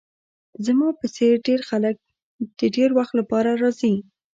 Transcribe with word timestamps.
زما 0.65 0.87
په 0.99 1.05
څیر 1.15 1.35
ډیر 1.47 1.59
خلک 1.69 1.95
د 2.59 2.61
ډیر 2.75 2.89
وخت 2.97 3.13
لپاره 3.19 3.49
راځي 3.61 3.95